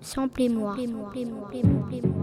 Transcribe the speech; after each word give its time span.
Samplez-moi. 0.00 0.74
Samplez-moi. 0.76 2.19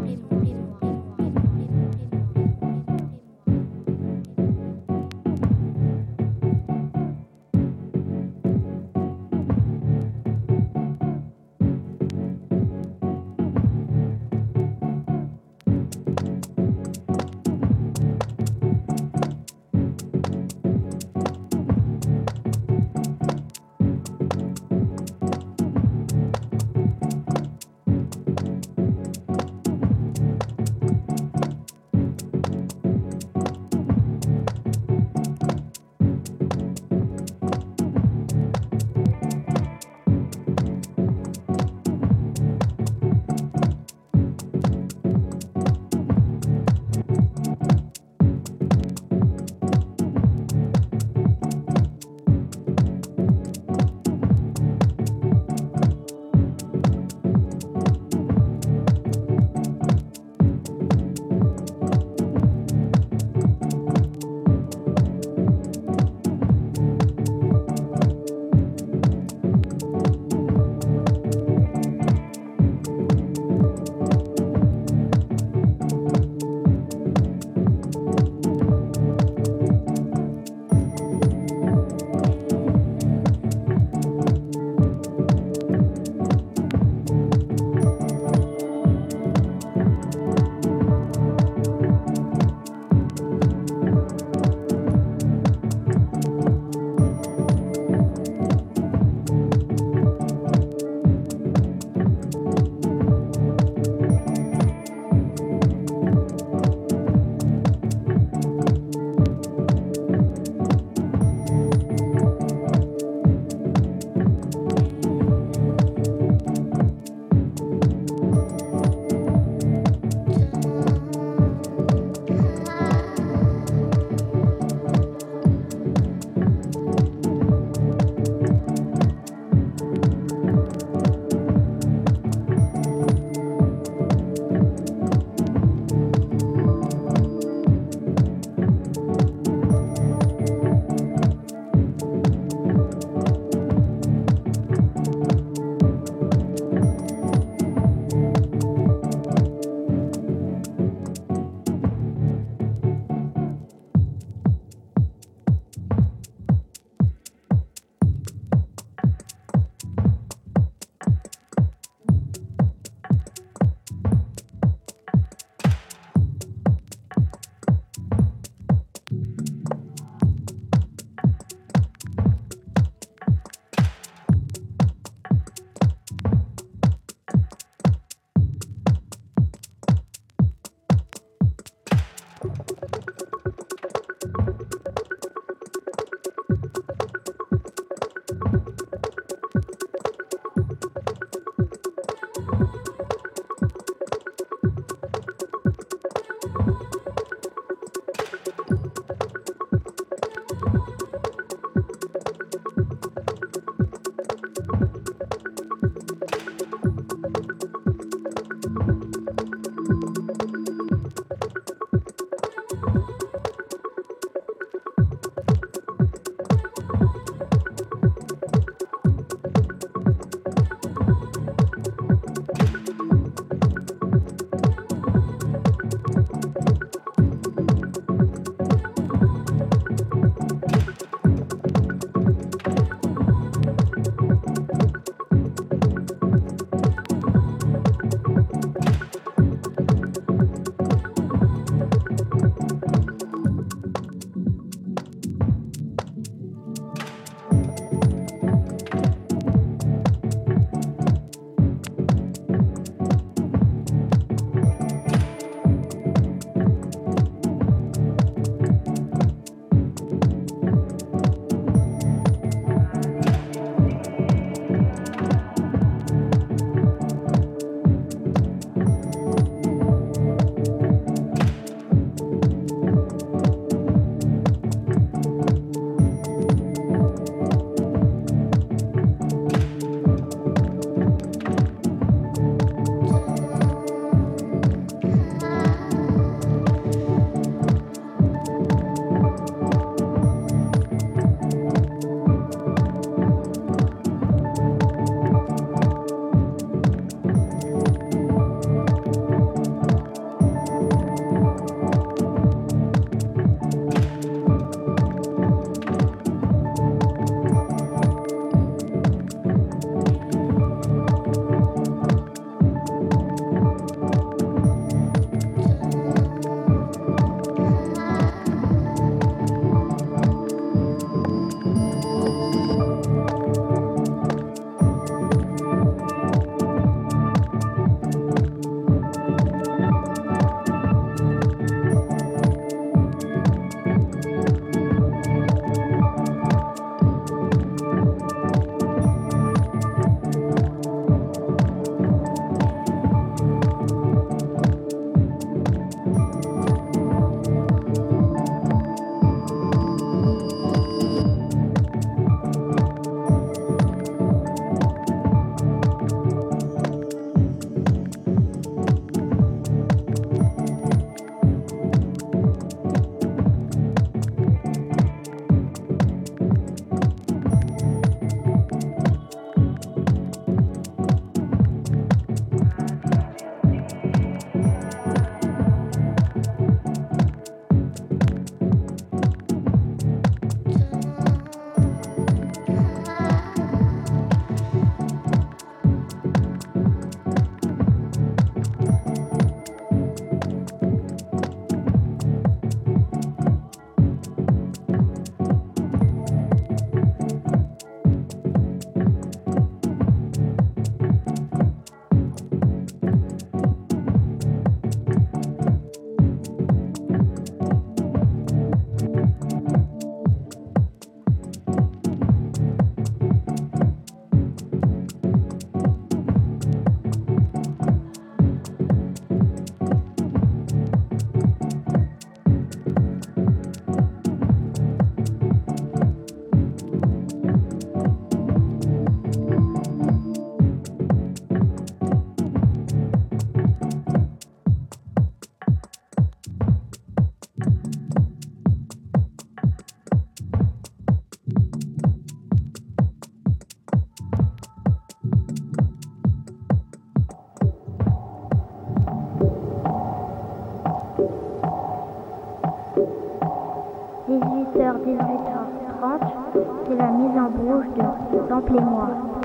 Contemplez-moi. 458.57 459.37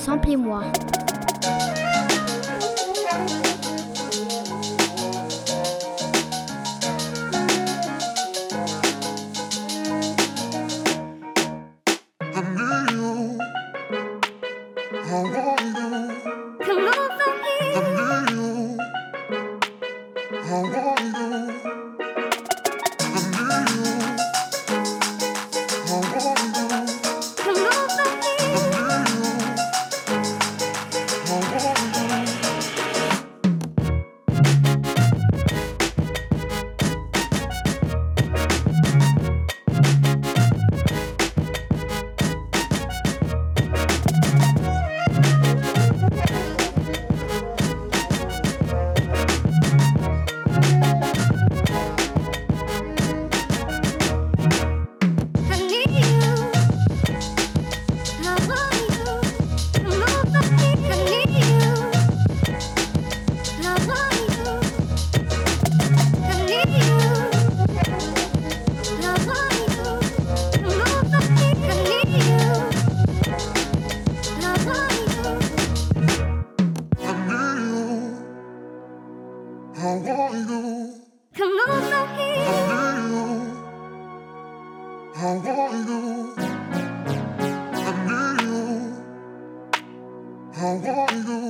simple 0.00 0.30
émoi. 0.30 0.62
home. 90.60 91.49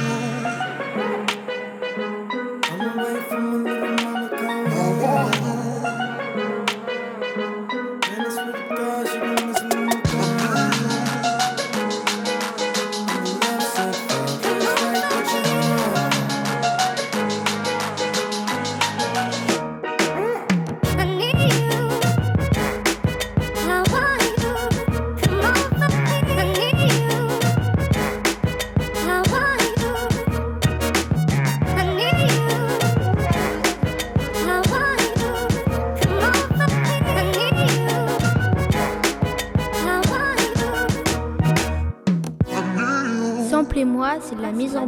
la 44.51 44.57
mise 44.57 44.75
en. 44.75 44.87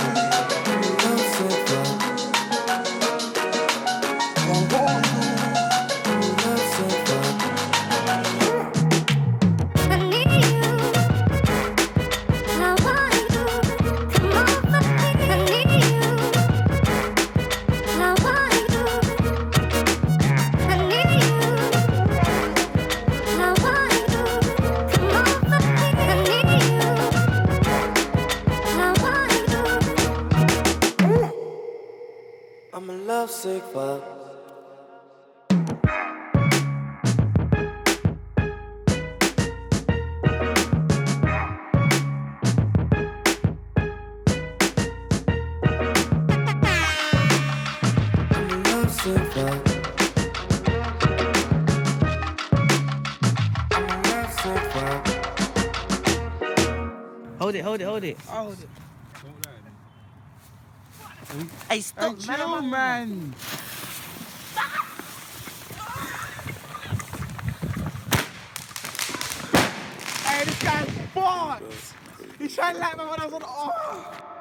I'm 32.81 32.89
a 32.89 32.93
lovesick 32.93 33.61
fuck. 33.65 34.01
Hold 57.37 57.55
it, 57.55 57.63
hold 57.63 57.81
it, 57.81 57.83
hold 57.83 58.03
it. 58.03 58.17
I'll 58.27 58.43
hold 58.45 58.53
it. 58.53 58.80
Hey, 61.69 61.79
stop, 61.79 62.19
hey, 62.19 62.35
chill, 62.35 62.61
man. 62.61 63.33
Hey, 70.25 70.43
this 70.43 70.63
guy's 70.63 70.89
boss. 71.13 71.61
He's 72.37 72.55
trying 72.55 72.75
to 72.75 72.81
light 72.81 72.97
me 72.97 73.05
when 73.05 73.21
I 73.21 73.25
was 73.25 73.33
on. 73.33 73.43
Oh. 73.45 74.40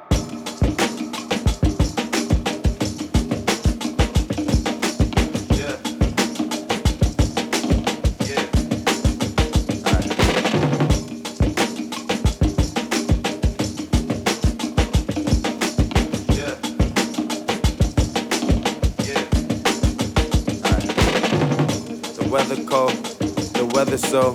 Weather 23.90 24.07
so 24.07 24.35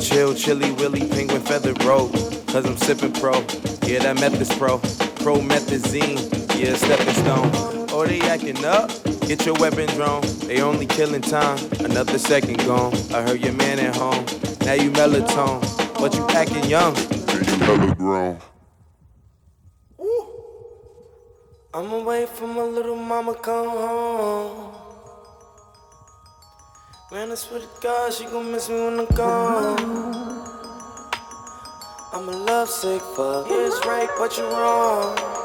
chill, 0.00 0.34
chilly, 0.34 0.72
willy, 0.72 1.06
penguin 1.08 1.42
feather 1.42 1.74
robe. 1.84 2.12
Cause 2.46 2.64
I'm 2.64 2.76
sipping 2.78 3.12
pro. 3.12 3.34
Yeah, 3.82 4.00
that 4.00 4.16
meth 4.18 4.40
is 4.40 4.48
pro. 4.56 4.78
Promethazine. 5.20 6.18
Yeah, 6.58 6.76
stepping 6.76 7.14
stone. 7.14 7.50
Oh, 7.90 8.06
they 8.06 8.20
acting 8.22 8.64
up? 8.64 8.90
Get 9.26 9.44
your 9.44 9.54
weapon 9.56 9.86
drawn. 9.96 10.22
They 10.46 10.62
only 10.62 10.86
killing 10.86 11.20
time. 11.20 11.58
Another 11.80 12.18
second 12.18 12.58
gone. 12.64 12.94
I 13.12 13.20
heard 13.20 13.40
your 13.42 13.52
man 13.52 13.78
at 13.80 13.96
home. 13.96 14.24
Now 14.64 14.74
you 14.74 14.90
melatonin. 14.92 15.60
But 16.00 16.14
you 16.14 16.26
acting 16.30 16.64
young. 16.64 16.96
And 16.96 17.46
you 17.46 17.56
hella 17.66 17.94
grown. 17.94 18.38
I'm 21.74 21.92
away 21.92 22.24
from 22.24 22.54
my 22.54 22.62
little 22.62 22.96
mama 22.96 23.34
come 23.34 23.68
home. 23.68 24.75
Man, 27.16 27.32
I 27.32 27.34
swear 27.34 27.60
to 27.60 27.66
God, 27.80 28.12
she 28.12 28.26
gon' 28.26 28.52
miss 28.52 28.68
me 28.68 28.74
when 28.74 29.00
I'm 29.00 29.06
gone. 29.06 29.78
I'm 32.12 32.28
a 32.28 32.36
lovesick 32.44 33.00
fuck. 33.00 33.48
Yeah, 33.48 33.68
it's 33.68 33.86
right, 33.86 34.10
but 34.18 34.36
you're 34.36 34.50
wrong. 34.50 35.35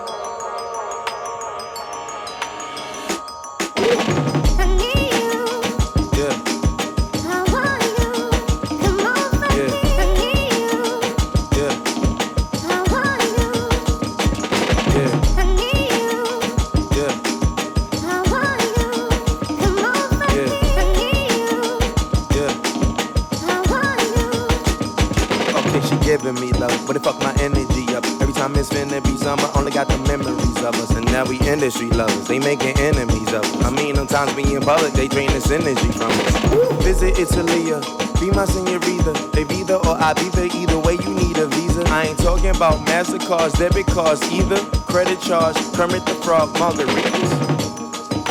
Making 32.41 32.77
enemies 32.79 33.33
of 33.33 33.43
us. 33.43 33.65
I 33.65 33.69
mean, 33.69 33.95
sometimes 33.95 34.33
we 34.35 34.55
in 34.55 34.61
public, 34.61 34.93
they 34.93 35.07
drain 35.07 35.29
this 35.29 35.49
energy 35.51 35.91
from 35.91 36.11
us. 36.11 36.83
Visit 36.83 37.17
Italia, 37.19 37.77
uh, 37.77 38.19
Be 38.19 38.31
my 38.31 38.45
senorita, 38.45 39.13
Evita 39.33 39.79
or 39.85 39.97
I 39.97 40.13
Ibiza, 40.13 40.53
either 40.55 40.79
way 40.79 40.95
you 40.95 41.13
need 41.13 41.37
a 41.37 41.47
visa. 41.47 41.83
I 41.87 42.07
ain't 42.07 42.19
talking 42.19 42.49
about 42.49 42.85
MasterCards, 42.85 43.57
debit 43.57 43.87
cards 43.87 44.21
either. 44.31 44.59
Credit 44.85 45.19
charge, 45.21 45.55
Kermit 45.73 46.05
the 46.05 46.15
Frog, 46.23 46.49
margaritas. 46.55 47.31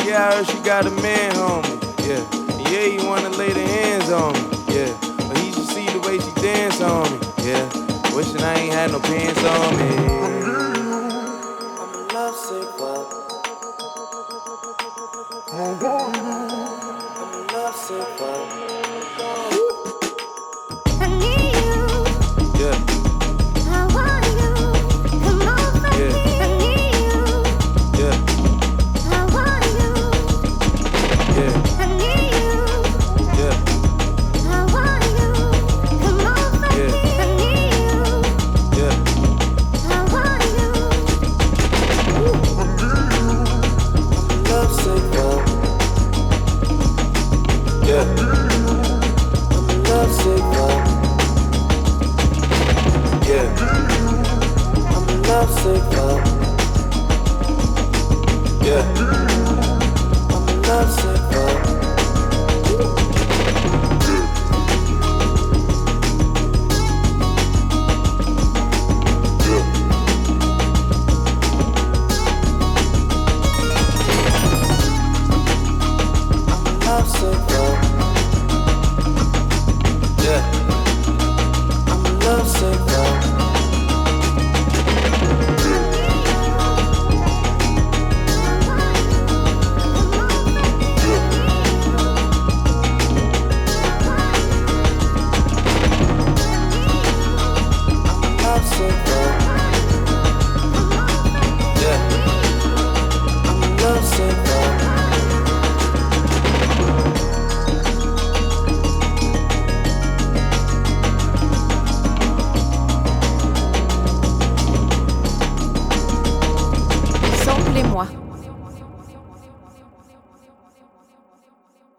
Yeah, 0.05 0.27
I 0.27 0.35
heard 0.35 0.47
she 0.47 0.59
got 0.59 0.85
a 0.85 0.91
man, 1.01 1.31
homie. 1.33 1.77
Yeah, 2.05 2.69
yeah, 2.69 2.85
you 2.85 3.07
wanna 3.07 3.29
lay 3.29 3.51
the 3.51 3.65
hands 3.65 4.09
on 4.11 4.33
me. 4.33 4.75
Yeah, 4.75 4.97
but 5.27 5.37
he 5.37 5.51
should 5.51 5.67
see 5.67 5.85
the 5.87 5.99
way 5.99 6.19
she 6.19 6.31
dance 6.41 6.81
on 6.81 7.11
me. 7.11 7.19
Yeah, 7.43 7.65
wishing 8.15 8.41
I 8.41 8.53
ain't 8.55 8.73
had 8.73 8.91
no 8.91 8.99
pants 8.99 9.43
on 9.43 9.77
me. 9.77 10.60